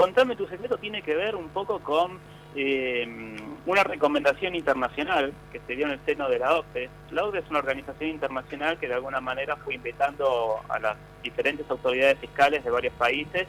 Contame 0.00 0.34
tu 0.34 0.46
secreto 0.46 0.78
tiene 0.78 1.02
que 1.02 1.14
ver 1.14 1.36
un 1.36 1.50
poco 1.50 1.78
con 1.80 2.18
eh, 2.56 3.36
una 3.66 3.84
recomendación 3.84 4.54
internacional 4.54 5.34
que 5.52 5.60
se 5.66 5.76
dio 5.76 5.84
en 5.84 5.92
el 5.92 6.00
seno 6.06 6.26
de 6.30 6.38
la 6.38 6.56
OCDE. 6.56 6.88
La 7.10 7.26
OCDE 7.26 7.40
es 7.40 7.50
una 7.50 7.58
organización 7.58 8.08
internacional 8.08 8.78
que 8.78 8.88
de 8.88 8.94
alguna 8.94 9.20
manera 9.20 9.56
fue 9.56 9.74
invitando 9.74 10.58
a 10.70 10.78
las 10.78 10.96
diferentes 11.22 11.70
autoridades 11.70 12.18
fiscales 12.18 12.64
de 12.64 12.70
varios 12.70 12.94
países 12.94 13.46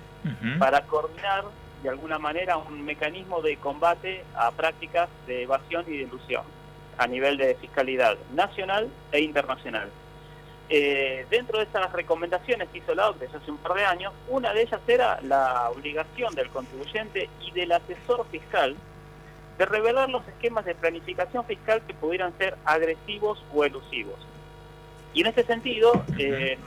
para 0.60 0.82
coordinar 0.82 1.46
de 1.84 1.90
alguna 1.90 2.20
manera 2.20 2.58
un 2.58 2.84
mecanismo 2.84 3.42
de 3.42 3.56
combate 3.56 4.26
a 4.36 4.52
prácticas 4.52 5.08
de 5.28 5.44
evasión 5.44 5.86
y 5.88 5.92
de 5.92 6.04
ilusión 6.04 6.44
a 6.98 7.08
nivel 7.08 7.38
de 7.38 7.56
fiscalidad 7.56 8.18
nacional 8.36 8.90
e 9.14 9.22
internacional. 9.22 9.90
Eh, 10.74 11.26
dentro 11.30 11.58
de 11.58 11.66
esas 11.66 11.92
recomendaciones 11.92 12.70
que 12.70 12.78
hizo 12.78 12.96
la 12.96 13.10
OCDE 13.10 13.28
hace 13.28 13.52
un 13.52 13.58
par 13.58 13.74
de 13.74 13.84
años, 13.84 14.14
una 14.30 14.54
de 14.54 14.62
ellas 14.62 14.80
era 14.88 15.20
la 15.20 15.70
obligación 15.70 16.34
del 16.34 16.50
contribuyente 16.50 17.30
y 17.42 17.52
del 17.52 17.74
asesor 17.74 18.26
fiscal 18.32 18.78
de 19.58 19.66
revelar 19.66 20.10
los 20.10 20.26
esquemas 20.30 20.64
de 20.64 20.74
planificación 20.74 21.44
fiscal 21.44 21.82
que 21.86 21.94
pudieran 21.94 22.32
ser 22.38 22.56
agresivos 22.64 23.44
o 23.54 23.66
elusivos. 23.66 24.26
Y 25.14 25.20
en 25.20 25.28
este 25.28 25.44
sentido, 25.44 26.06
eh, 26.18 26.58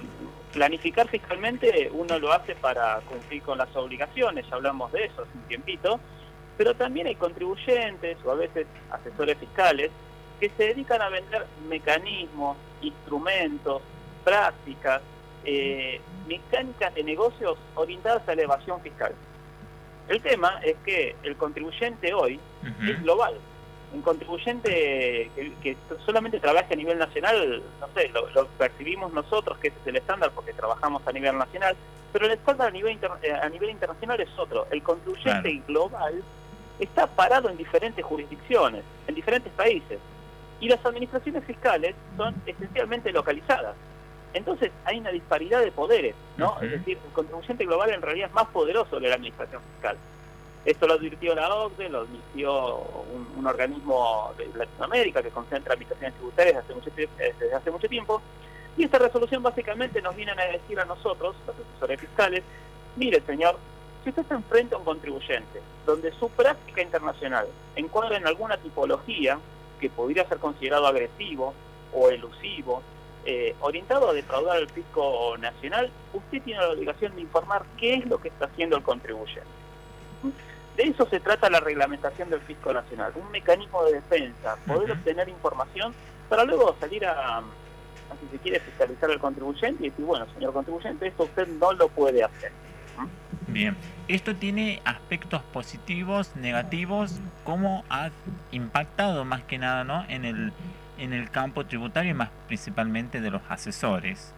planificar 0.53 1.09
fiscalmente 1.09 1.89
uno 1.91 2.19
lo 2.19 2.31
hace 2.31 2.55
para 2.57 3.01
cumplir 3.09 3.41
con 3.41 3.57
las 3.57 3.75
obligaciones, 3.75 4.47
ya 4.51 4.57
hablamos 4.57 4.93
de 4.93 5.07
eso 5.07 5.23
hace 5.23 5.33
un 5.35 5.49
tiempito, 5.49 5.99
pero 6.59 6.75
también 6.75 7.07
hay 7.07 7.15
contribuyentes 7.15 8.19
o 8.23 8.33
a 8.33 8.35
veces 8.35 8.67
asesores 8.91 9.39
fiscales 9.39 9.91
que 10.41 10.51
se 10.51 10.65
dedican 10.65 11.01
a 11.03 11.09
vender 11.09 11.47
mecanismos, 11.69 12.57
instrumentos, 12.83 13.83
prácticas, 14.25 15.03
eh, 15.45 16.01
mecánicas 16.27 16.95
de 16.95 17.05
negocios 17.05 17.59
orientadas 17.75 18.27
a 18.29 18.35
la 18.35 18.43
evasión 18.43 18.81
fiscal. 18.81 19.15
El 20.09 20.21
tema 20.21 20.61
es 20.63 20.77
que 20.85 21.17
el 21.23 21.37
contribuyente 21.37 22.13
hoy 22.13 22.39
es 22.87 23.03
global. 23.03 23.35
Un 23.93 24.03
contribuyente 24.03 25.31
que, 25.63 25.77
solamente 26.05 26.41
trabaja 26.41 26.69
a 26.73 26.77
nivel 26.77 26.99
nacional, 26.99 27.63
no 27.81 27.89
sé, 27.95 28.09
lo, 28.09 28.47
percibimos 28.59 29.13
nosotros, 29.13 29.57
que 29.59 29.69
ese 29.69 29.77
es 29.81 29.87
el 29.87 29.97
estándar 29.97 30.33
porque 30.35 30.53
trabajamos 30.53 31.07
a 31.07 31.13
nivel 31.13 31.39
nacional, 31.39 31.77
pero 32.13 32.27
el 32.27 32.33
estándar 32.33 32.69
a 32.69 32.71
nivel, 32.71 32.99
eh, 33.23 33.33
a 33.33 33.49
nivel 33.49 33.71
internacional 33.71 34.21
es 34.21 34.29
otro. 34.37 34.67
El 34.71 34.83
contribuyente 34.83 35.63
global 35.67 36.23
está 36.79 37.07
parado 37.07 37.49
en 37.49 37.57
diferentes 37.57 38.05
jurisdicciones, 38.05 38.83
en 39.07 39.15
diferentes 39.15 39.53
países, 39.53 39.99
y 40.65 40.69
las 40.69 40.83
administraciones 40.87 41.45
fiscales 41.45 41.95
son 42.17 42.35
esencialmente 42.47 43.13
localizadas. 43.13 43.77
Entonces 44.33 44.73
hay 44.87 44.99
una 44.99 45.11
disparidad 45.11 45.61
de 45.61 45.71
poderes, 45.71 46.15
¿no? 46.39 46.57
Es 46.63 46.71
decir, 46.71 46.99
el 47.05 47.13
contribuyente 47.13 47.67
global 47.67 47.91
en 47.91 48.01
realidad 48.01 48.29
es 48.29 48.35
más 48.35 48.47
poderoso 48.47 48.99
que 48.99 49.07
la 49.07 49.17
administración 49.17 49.61
fiscal. 49.75 49.99
Esto 50.65 50.87
lo 50.87 50.95
advirtió 50.95 51.35
la 51.35 51.55
OCDE, 51.55 51.91
lo 51.91 52.01
advirtió 52.01 52.79
un, 53.37 53.47
organismo 53.47 54.33
de 54.39 54.49
Latinoamérica 54.57 55.23
que 55.23 55.29
concentra 55.29 55.75
administraciones 55.75 56.15
tributarias 56.15 56.55
desde 56.55 56.73
hace, 56.73 56.75
mucho, 56.75 57.11
desde 57.19 57.55
hace 57.55 57.71
mucho 57.71 57.89
tiempo. 57.89 58.23
Y 58.79 58.85
esta 58.85 58.99
resolución 58.99 59.43
básicamente 59.43 60.01
nos 60.01 60.17
viene 60.17 60.33
a 60.33 60.47
decir 60.47 60.81
a 60.81 60.87
nosotros, 60.87 61.37
los 61.47 61.57
asesores 61.57 62.01
fiscales, 62.01 62.43
mire 62.97 63.21
señor, 63.21 63.59
si 64.03 64.09
usted 64.09 64.25
se 64.27 64.33
enfrenta 64.33 64.77
a 64.77 64.79
un 64.79 64.87
contribuyente 64.87 65.61
donde 65.85 66.11
su 66.13 66.31
práctica 66.31 66.81
internacional 66.81 67.49
encuadra 67.77 68.17
en 68.17 68.27
alguna 68.27 68.57
tipología 68.57 69.39
que 69.81 69.91
podría 69.91 70.27
ser 70.29 70.39
considerado 70.39 70.87
agresivo 70.87 71.55
o 71.93 72.09
elusivo 72.09 72.83
eh, 73.27 73.55
orientado 73.61 74.11
a 74.11 74.13
defraudar 74.13 74.59
al 74.59 74.69
fisco 74.69 75.37
nacional, 75.39 75.91
usted 76.13 76.43
tiene 76.43 76.61
la 76.61 76.71
obligación 76.71 77.15
de 77.15 77.23
informar 77.23 77.65
qué 77.79 77.95
es 77.95 78.07
lo 78.07 78.19
que 78.19 78.29
está 78.29 78.47
haciendo 78.47 78.77
el 78.77 78.83
contribuyente. 78.83 79.49
De 80.77 80.83
eso 80.83 81.07
se 81.09 81.21
trata 81.21 81.49
la 81.49 81.61
reglamentación 81.61 82.29
del 82.29 82.41
fisco 82.41 82.73
nacional, 82.73 83.13
un 83.17 83.31
mecanismo 83.31 83.85
de 83.85 83.95
defensa, 83.95 84.59
poder 84.67 84.93
obtener 84.93 85.29
información 85.29 85.95
para 86.29 86.45
luego 86.45 86.77
salir 86.81 87.07
a, 87.07 87.43
si 88.21 88.37
se 88.37 88.43
quiere, 88.43 88.61
fiscalizar 88.61 89.11
al 89.11 89.19
contribuyente 89.19 89.87
y 89.87 89.91
decir, 89.91 90.05
bueno, 90.05 90.27
señor 90.35 90.53
contribuyente, 90.53 91.07
esto 91.07 91.23
usted 91.23 91.47
no 91.47 91.73
lo 91.73 91.89
puede 91.89 92.25
hacer. 92.25 92.53
Bien, 93.55 93.77
esto 94.09 94.35
tiene 94.35 94.83
aspectos 94.85 95.41
positivos, 95.53 96.35
negativos, 96.35 97.21
¿cómo 97.45 97.85
ha 97.89 98.11
impactado 98.51 99.25
más 99.25 99.45
que 99.45 99.59
nada 99.59 99.85
¿no? 99.85 100.05
en 100.09 100.25
el 100.25 100.53
en 100.99 101.13
el 101.13 101.31
campo 101.31 101.65
tributario 101.65 102.11
y 102.11 102.15
más 102.15 102.31
principalmente 102.49 103.21
de 103.21 103.31
los 103.31 103.43
asesores? 103.49 104.33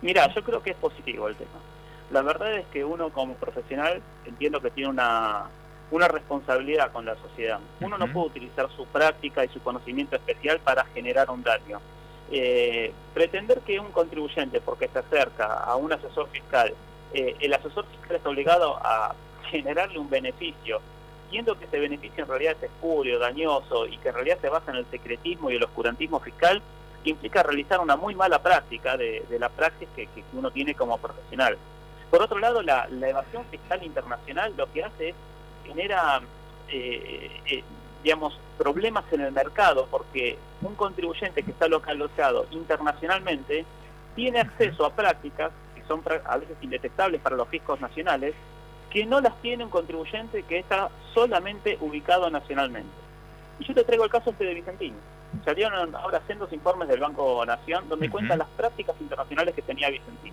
Mira, 0.00 0.32
yo 0.34 0.42
creo 0.42 0.62
que 0.62 0.70
es 0.70 0.76
positivo 0.76 1.28
el 1.28 1.36
tema. 1.36 1.60
La 2.10 2.22
verdad 2.22 2.56
es 2.56 2.64
que 2.72 2.86
uno 2.86 3.10
como 3.10 3.34
profesional 3.34 4.00
entiendo 4.24 4.62
que 4.62 4.70
tiene 4.70 4.88
una, 4.88 5.44
una 5.90 6.08
responsabilidad 6.08 6.92
con 6.92 7.04
la 7.04 7.16
sociedad. 7.16 7.60
Uno 7.80 7.98
no 7.98 8.10
puede 8.10 8.28
utilizar 8.28 8.70
su 8.74 8.86
práctica 8.86 9.44
y 9.44 9.48
su 9.48 9.60
conocimiento 9.60 10.16
especial 10.16 10.58
para 10.60 10.86
generar 10.86 11.30
un 11.30 11.42
daño. 11.42 11.80
Eh, 12.30 12.94
pretender 13.12 13.60
que 13.60 13.78
un 13.78 13.92
contribuyente, 13.92 14.62
porque 14.62 14.88
se 14.88 15.00
acerca 15.00 15.46
a 15.46 15.76
un 15.76 15.92
asesor 15.92 16.28
fiscal, 16.30 16.74
eh, 17.12 17.36
el 17.40 17.54
asesor 17.54 17.86
fiscal 17.86 18.16
es 18.16 18.26
obligado 18.26 18.76
a 18.82 19.14
generarle 19.50 19.98
un 19.98 20.10
beneficio 20.10 20.80
viendo 21.30 21.58
que 21.58 21.64
ese 21.64 21.78
beneficio 21.78 22.24
en 22.24 22.30
realidad 22.30 22.56
es 22.58 22.64
espurio, 22.64 23.18
dañoso 23.18 23.86
y 23.86 23.98
que 23.98 24.08
en 24.08 24.14
realidad 24.14 24.38
se 24.40 24.48
basa 24.48 24.70
en 24.70 24.78
el 24.78 24.86
secretismo 24.86 25.50
y 25.50 25.56
el 25.56 25.64
oscurantismo 25.64 26.20
fiscal, 26.20 26.62
implica 27.04 27.42
realizar 27.42 27.80
una 27.80 27.96
muy 27.96 28.14
mala 28.14 28.42
práctica 28.42 28.96
de, 28.96 29.24
la 29.38 29.48
praxis 29.48 29.88
que, 29.94 30.08
uno 30.32 30.50
tiene 30.50 30.74
como 30.74 30.98
profesional. 30.98 31.56
Por 32.10 32.22
otro 32.22 32.38
lado, 32.38 32.62
la, 32.62 32.88
evasión 32.88 33.44
fiscal 33.46 33.82
internacional 33.84 34.54
lo 34.56 34.70
que 34.72 34.84
hace 34.84 35.08
es 35.10 35.14
genera, 35.64 36.20
eh, 36.68 37.40
eh, 37.46 37.64
digamos, 38.02 38.38
problemas 38.58 39.04
en 39.12 39.20
el 39.20 39.32
mercado 39.32 39.88
porque 39.90 40.38
un 40.62 40.74
contribuyente 40.74 41.42
que 41.42 41.50
está 41.50 41.68
localizado 41.68 42.46
internacionalmente 42.50 43.64
tiene 44.14 44.40
acceso 44.40 44.86
a 44.86 44.90
prácticas 44.90 45.50
que 45.50 45.65
son 45.86 46.02
a 46.24 46.36
veces 46.36 46.56
indetectables 46.60 47.20
para 47.20 47.36
los 47.36 47.48
fiscos 47.48 47.80
nacionales 47.80 48.34
que 48.90 49.04
no 49.04 49.20
las 49.20 49.34
tiene 49.42 49.64
un 49.64 49.70
contribuyente 49.70 50.42
que 50.44 50.58
está 50.58 50.90
solamente 51.12 51.76
ubicado 51.80 52.30
nacionalmente. 52.30 52.90
Y 53.58 53.64
yo 53.64 53.74
te 53.74 53.84
traigo 53.84 54.04
el 54.04 54.10
caso 54.10 54.30
este 54.30 54.44
de 54.44 54.54
Vicentín. 54.54 54.94
Salieron 55.44 55.94
ahora 55.94 56.22
sendos 56.26 56.52
informes 56.52 56.88
del 56.88 57.00
Banco 57.00 57.44
Nación 57.44 57.88
donde 57.88 58.08
cuentan 58.08 58.38
las 58.38 58.48
prácticas 58.48 58.96
internacionales 59.00 59.54
que 59.54 59.62
tenía 59.62 59.90
Vicentín. 59.90 60.32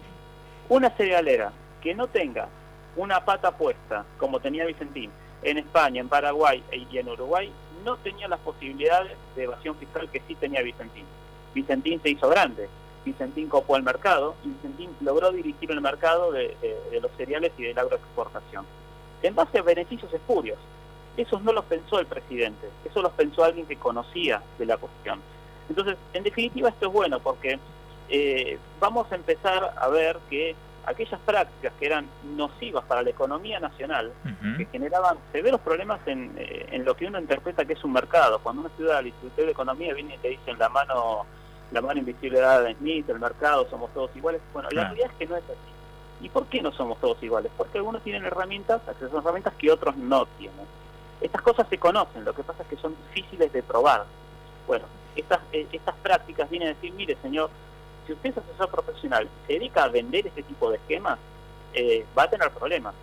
Una 0.70 0.90
cerealera 0.92 1.52
que 1.82 1.94
no 1.94 2.08
tenga 2.08 2.48
una 2.96 3.26
pata 3.26 3.52
puesta, 3.52 4.06
como 4.18 4.40
tenía 4.40 4.66
Vicentín, 4.66 5.12
en 5.42 5.58
España, 5.58 6.00
en 6.00 6.10
Paraguay 6.10 6.64
y 6.72 6.98
en 6.98 7.10
Uruguay, 7.10 7.52
no 7.84 7.98
tenía 7.98 8.28
las 8.28 8.40
posibilidades 8.40 9.12
de 9.36 9.44
evasión 9.44 9.76
fiscal 9.76 10.10
que 10.10 10.22
sí 10.28 10.36
tenía 10.36 10.62
Vicentín. 10.62 11.06
Vicentín 11.54 12.02
se 12.02 12.12
hizo 12.12 12.30
grande, 12.30 12.70
Vicentín 13.06 13.50
copó 13.50 13.76
el 13.76 13.84
mercado 13.84 14.36
y 14.44 14.50
Vicentín 14.50 14.90
logró 15.02 15.32
dirigir 15.32 15.72
el 15.72 15.82
mercado 15.82 16.32
de, 16.32 16.56
los 17.02 17.12
cereales 17.18 17.52
y 17.58 17.64
de 17.64 17.74
la 17.74 17.82
agroexportación. 17.82 18.66
En 19.22 19.36
base 19.36 19.60
a 19.60 19.62
beneficios 19.62 20.14
espurios. 20.14 20.58
Esos 21.16 21.44
no 21.44 21.54
los 21.54 21.66
pensó 21.66 22.00
el 22.00 22.08
presidente, 22.08 22.68
eso 22.84 23.02
los 23.02 23.12
pensó 23.12 23.44
alguien 23.44 23.68
que 23.68 23.78
conocía 23.78 24.42
de 24.58 24.66
la 24.66 24.78
cuestión. 24.78 25.22
Entonces, 25.70 25.96
en 26.12 26.24
definitiva, 26.24 26.70
esto 26.70 26.88
es 26.88 26.92
bueno 26.92 27.20
porque 27.20 27.60
eh, 28.10 28.58
vamos 28.80 29.12
a 29.12 29.16
empezar 29.16 29.76
a 29.78 29.88
ver 29.90 30.18
que 30.28 30.56
aquellas 30.86 31.20
prácticas 31.22 31.72
que 31.80 31.86
eran 31.86 32.08
nocivas 32.36 32.84
para 32.86 33.04
la 33.04 33.12
economía 33.12 33.60
nacional, 33.60 34.12
que 34.58 34.66
generaban 34.66 35.18
severos 35.32 35.62
problemas 35.62 36.00
en, 36.08 36.34
eh, 36.38 36.68
en, 36.72 36.84
lo 36.84 36.96
que 36.96 37.06
uno 37.06 37.20
interpreta 37.20 37.64
que 37.64 37.74
es 37.74 37.84
un 37.84 37.94
mercado. 37.94 38.40
Cuando 38.40 38.62
una 38.62 38.76
ciudad 38.76 38.98
del 38.98 39.08
Instituto 39.08 39.44
de 39.44 39.52
Economía 39.52 39.94
viene 39.94 40.16
y 40.16 40.18
te 40.18 40.30
dice 40.30 40.52
en 40.52 40.60
la 40.60 40.70
mano 40.70 41.26
la 41.74 41.82
mano 41.82 42.00
invisible 42.00 42.40
de 42.40 42.46
Adam 42.46 42.76
Smith, 42.78 43.10
el 43.10 43.20
mercado, 43.20 43.68
somos 43.70 43.92
todos 43.94 44.16
iguales. 44.16 44.42
Bueno, 44.54 44.70
la 44.72 44.84
realidad 44.86 45.10
es 45.12 45.18
que 45.18 45.26
no 45.26 45.36
es 45.36 45.44
así. 45.44 46.26
¿Y 46.26 46.30
por 46.30 46.46
qué 46.46 46.62
no 46.62 46.72
somos 46.72 47.00
todos 47.00 47.22
iguales? 47.24 47.52
Porque 47.58 47.80
algunos 47.80 48.04
tienen 48.04 48.24
herramientas, 48.24 48.82
acceso 48.88 49.18
a 49.18 49.22
herramientas 49.22 49.54
que 49.56 49.72
otros 49.72 49.98
no 49.98 50.26
tienen. 50.38 50.66
Estas 51.20 51.42
cosas 51.42 51.68
se 51.70 51.80
conocen, 51.80 52.24
lo 52.24 52.34
que 52.34 52.44
pasa 52.44 52.64
es 52.64 52.70
que 52.70 52.78
son 52.78 52.96
difíciles 53.08 53.52
de 53.52 53.64
probar. 53.64 54.06
Bueno, 54.68 54.86
estas, 55.16 55.40
eh, 55.52 55.68
estas 55.72 55.96
prácticas 55.96 56.50
vienen 56.50 56.70
a 56.70 56.74
decir, 56.74 56.94
mire 56.94 57.18
señor, 57.22 57.50
si 58.06 58.14
usted 58.14 58.30
es 58.30 58.38
asesor 58.38 58.70
profesional, 58.70 59.28
se 59.48 59.54
dedica 59.54 59.84
a 59.84 59.88
vender 59.88 60.28
este 60.28 60.44
tipo 60.44 60.70
de 60.70 60.78
esquemas, 60.78 61.18
eh, 61.74 62.06
va 62.18 62.24
a 62.24 62.30
tener 62.30 62.52
problemas. 62.52 62.94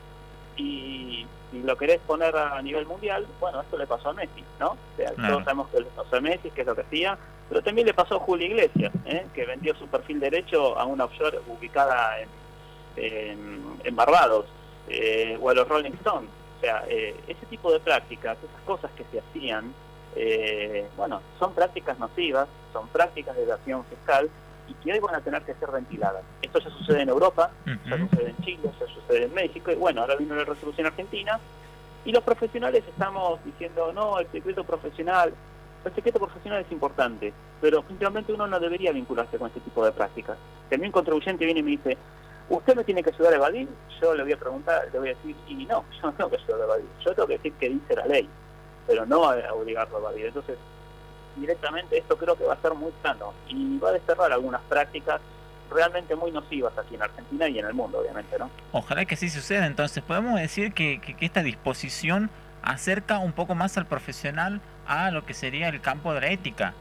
Y 0.56 1.26
si 1.50 1.62
lo 1.62 1.76
querés 1.76 1.99
poner 2.06 2.37
a 2.37 2.62
nivel 2.62 2.87
mundial, 2.87 3.26
bueno, 3.40 3.61
esto 3.62 3.76
le 3.76 3.87
pasó 3.87 4.11
a 4.11 4.12
Messi, 4.12 4.44
¿no? 4.61 4.70
O 4.70 4.96
sea, 4.96 5.12
todos 5.14 5.43
sabemos 5.44 5.69
que 5.69 5.81
le 5.81 5.87
pasó 5.87 6.17
a 6.17 6.20
Messi, 6.20 6.50
que 6.50 6.61
es 6.61 6.67
lo 6.67 6.75
que 6.75 6.82
hacía, 6.82 7.19
pero 7.50 7.62
también 7.62 7.88
le 7.88 7.93
pasó 7.93 8.14
a 8.14 8.20
Julio 8.20 8.47
Iglesias, 8.47 8.93
¿eh? 9.06 9.26
que 9.35 9.44
vendió 9.44 9.75
su 9.75 9.88
perfil 9.88 10.20
derecho 10.20 10.79
a 10.79 10.85
una 10.85 11.05
offshore 11.05 11.41
ubicada 11.49 12.20
en, 12.97 13.61
en, 13.82 13.97
Barbados, 13.97 14.47
eh, 14.88 15.37
o 15.41 15.50
a 15.50 15.55
los 15.55 15.67
Rolling 15.67 15.91
Stones. 15.94 16.31
O 16.58 16.61
sea, 16.61 16.85
eh, 16.88 17.12
ese 17.26 17.44
tipo 17.47 17.73
de 17.73 17.81
prácticas, 17.81 18.38
esas 18.38 18.62
cosas 18.62 18.93
que 18.93 19.05
se 19.11 19.19
hacían, 19.19 19.75
bueno, 20.97 21.20
son 21.41 21.52
prácticas 21.52 21.99
nocivas, 21.99 22.47
son 22.73 22.87
prácticas 22.88 23.35
de 23.35 23.43
evasión 23.43 23.85
fiscal, 23.87 24.31
y 24.69 24.75
que 24.75 24.93
hoy 24.93 25.00
van 25.00 25.17
a 25.17 25.20
tener 25.20 25.43
que 25.43 25.55
ser 25.55 25.73
ventiladas. 25.73 26.23
Esto 26.43 26.61
ya 26.61 26.70
sucede 26.70 27.03
en 27.03 27.08
Europa, 27.08 27.50
ya 27.67 27.99
sucede 27.99 28.31
en 28.31 28.44
Chile, 28.44 28.70
ya 28.79 28.87
sucede 28.87 29.25
en 29.25 29.35
México, 29.35 29.73
y 29.73 29.75
bueno, 29.75 30.03
ahora 30.03 30.14
vino 30.14 30.37
la 30.37 30.44
resolución 30.44 30.87
argentina, 30.87 31.41
y 32.05 32.12
los 32.12 32.23
profesionales 32.23 32.85
estamos 32.88 33.44
diciendo, 33.44 33.93
no, 33.93 34.20
el 34.20 34.31
secreto 34.31 34.62
profesional, 34.62 35.35
el 35.85 35.94
secreto 35.94 36.19
profesional 36.19 36.62
es 36.62 36.73
importante, 36.73 37.32
pero 37.61 37.85
simplemente 37.88 38.32
uno 38.32 38.47
no 38.47 38.61
debería 38.61 38.93
vincularse 38.93 39.38
con 39.38 39.49
este 39.49 39.61
tipo 39.61 39.85
de 39.85 39.93
prácticas. 39.93 40.37
Mí 40.71 40.87
un 40.87 40.93
contribuyente 40.93 41.44
viene 41.44 41.61
y 41.61 41.62
me 41.62 41.71
dice, 41.73 41.97
usted 42.49 42.77
me 42.77 42.85
tiene 42.85 43.03
que 43.03 43.11
ayudar 43.11 43.32
a 43.32 43.37
evadir, 43.37 43.69
yo 44.00 44.15
le 44.15 44.23
voy 44.23 44.32
a 44.32 44.38
preguntar, 44.38 44.88
le 44.93 44.99
voy 44.99 45.09
a 45.09 45.15
decir, 45.15 45.35
y 45.49 45.55
no, 45.67 45.85
yo 45.97 46.03
no 46.03 46.12
tengo 46.12 46.31
que 46.31 46.37
ayudar 46.37 46.61
a 46.61 46.65
evadir, 46.65 46.87
yo 47.05 47.15
tengo 47.15 47.29
que 47.29 47.37
decir 47.38 47.53
que 47.55 47.69
dice 47.71 47.97
la 47.97 48.06
ley, 48.06 48.29
pero 48.87 49.06
no 49.06 49.25
a 49.25 49.53
obligarlo 49.53 49.97
a 49.97 50.00
evadir. 50.00 50.27
Entonces, 50.27 50.59
directamente 51.37 51.99
esto 51.99 52.17
creo 52.17 52.37
que 52.37 52.44
va 52.44 52.55
a 52.55 52.61
ser 52.61 52.75
muy 52.75 52.93
sano 53.03 53.32
y 53.49 53.79
va 53.79 53.91
a 53.91 53.93
desterrar 53.93 54.32
algunas 54.32 54.61
prácticas 54.62 55.21
realmente 55.71 56.17
muy 56.17 56.32
nocivas 56.32 56.77
aquí 56.77 56.97
en 56.97 57.03
Argentina 57.03 57.49
y 57.49 57.59
en 57.59 57.67
el 57.67 57.75
mundo, 57.75 58.00
obviamente, 58.00 58.37
¿no? 58.38 58.50
Ojalá 58.73 59.05
que 59.05 59.17
sí 59.17 59.31
suceda. 59.31 59.67
Entonces, 59.67 60.03
podemos 60.03 60.38
decir 60.38 60.73
que, 60.73 61.00
que, 61.00 61.25
esta 61.25 61.43
disposición 61.43 62.31
acerca 62.62 63.18
un 63.18 63.32
poco 63.32 63.54
más 63.54 63.76
al 63.76 63.86
profesional 63.86 64.60
a 64.86 65.10
lo 65.10 65.24
que 65.24 65.34
sería 65.34 65.68
el 65.68 65.80
campo 65.80 66.12
de 66.14 66.20
la 66.20 66.30
ética. 66.30 66.74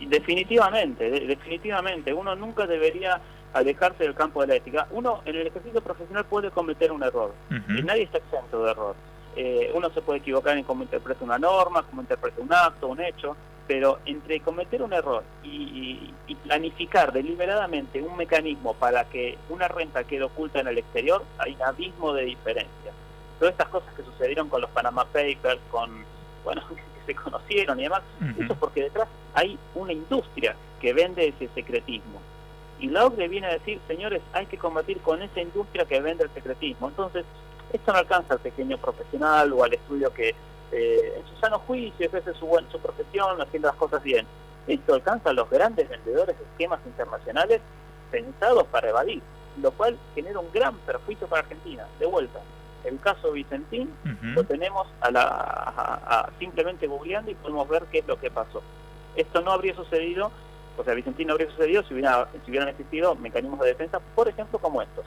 Definitivamente, 0.00 1.08
definitivamente. 1.08 2.12
Uno 2.12 2.36
nunca 2.36 2.66
debería 2.66 3.20
alejarse 3.54 4.04
del 4.04 4.14
campo 4.14 4.42
de 4.42 4.48
la 4.48 4.54
ética. 4.56 4.86
Uno 4.90 5.22
en 5.24 5.36
el 5.36 5.46
ejercicio 5.46 5.80
profesional 5.80 6.24
puede 6.24 6.50
cometer 6.50 6.92
un 6.92 7.02
error 7.02 7.32
y 7.50 7.82
nadie 7.82 8.02
está 8.02 8.18
exento 8.18 8.64
de 8.64 8.70
error. 8.70 8.96
Eh, 9.36 9.70
uno 9.74 9.90
se 9.90 10.00
puede 10.00 10.20
equivocar 10.20 10.56
en 10.56 10.64
cómo 10.64 10.82
interpreta 10.82 11.24
una 11.24 11.38
norma, 11.38 11.82
cómo 11.82 12.00
interpreta 12.00 12.40
un 12.40 12.52
acto, 12.52 12.88
un 12.88 13.00
hecho, 13.00 13.36
pero 13.66 13.98
entre 14.06 14.40
cometer 14.40 14.82
un 14.82 14.92
error 14.92 15.24
y, 15.42 16.12
planificar 16.44 17.12
deliberadamente 17.12 18.00
un 18.00 18.16
mecanismo 18.16 18.74
para 18.74 19.04
que 19.04 19.36
una 19.48 19.66
renta 19.66 20.04
quede 20.04 20.22
oculta 20.22 20.60
en 20.60 20.68
el 20.68 20.78
exterior, 20.78 21.24
hay 21.38 21.54
un 21.54 21.62
abismo 21.62 22.12
de 22.12 22.24
diferencia. 22.24 22.92
Todas 23.38 23.52
estas 23.52 23.68
cosas 23.68 23.92
que 23.94 24.02
sucedieron 24.02 24.48
con 24.48 24.60
los 24.60 24.70
Panama 24.70 25.04
Papers, 25.04 25.60
con, 25.70 26.04
bueno, 26.44 26.62
que 26.68 27.12
se 27.12 27.14
conocieron 27.14 27.78
y 27.78 27.84
demás, 27.84 28.02
eso 28.38 28.52
es 28.52 28.58
porque 28.58 28.82
detrás 28.84 29.08
hay 29.34 29.58
una 29.74 29.92
industria 29.92 30.56
que 30.80 30.92
vende 30.92 31.28
ese 31.28 31.48
secretismo. 31.54 32.20
Y 32.78 32.88
la 32.88 33.06
OCDE 33.06 33.28
viene 33.28 33.46
a 33.46 33.52
decir, 33.52 33.80
señores, 33.86 34.20
hay 34.32 34.46
que 34.46 34.58
combatir 34.58 35.00
con 35.00 35.22
esa 35.22 35.40
industria 35.40 35.86
que 35.86 36.00
vende 36.00 36.24
el 36.24 36.30
secretismo. 36.30 36.88
Entonces, 36.88 37.24
esto 37.72 37.92
no 37.92 37.98
alcanza 37.98 38.34
al 38.34 38.40
pequeño 38.40 38.78
profesional 38.78 39.52
o 39.52 39.64
al 39.64 39.72
estudio 39.72 40.12
que 40.12 40.34
eh, 40.72 41.14
en 41.16 41.26
su 41.26 41.40
sano 41.40 41.58
juicio 41.60 42.06
ejerce 42.06 42.32
su, 42.34 42.48
su 42.70 42.78
profesión 42.80 43.40
haciendo 43.40 43.68
las 43.68 43.76
cosas 43.76 44.02
bien. 44.02 44.26
Esto 44.66 44.94
alcanza 44.94 45.30
a 45.30 45.32
los 45.32 45.48
grandes 45.48 45.88
vendedores 45.88 46.36
de 46.36 46.44
esquemas 46.44 46.80
internacionales 46.84 47.60
pensados 48.10 48.66
para 48.66 48.88
evadir, 48.88 49.22
lo 49.60 49.70
cual 49.72 49.96
genera 50.14 50.38
un 50.38 50.50
gran 50.52 50.76
perjuicio 50.78 51.26
para 51.28 51.42
Argentina. 51.42 51.86
De 51.98 52.06
vuelta, 52.06 52.40
el 52.86 53.00
caso 53.00 53.32
Vicentín 53.32 53.90
lo 54.34 54.44
tenemos 54.44 54.86
a 55.00 55.10
la, 55.10 56.30
simplemente 56.38 56.86
googleando 56.86 57.30
y 57.30 57.34
podemos 57.34 57.68
ver 57.68 57.84
qué 57.90 57.98
es 57.98 58.06
lo 58.06 58.18
que 58.18 58.30
pasó. 58.30 58.62
Esto 59.14 59.40
no 59.42 59.52
habría 59.52 59.74
sucedido, 59.74 60.30
o 60.76 60.84
sea, 60.84 60.94
Vicentín 60.94 61.28
no 61.28 61.34
habría 61.34 61.50
sucedido 61.50 61.82
si, 61.84 61.94
hubiera, 61.94 62.28
si 62.44 62.50
hubieran 62.50 62.68
existido 62.68 63.14
mecanismos 63.14 63.60
de 63.60 63.68
defensa, 63.68 64.00
por 64.14 64.28
ejemplo, 64.28 64.58
como 64.58 64.82
estos. 64.82 65.04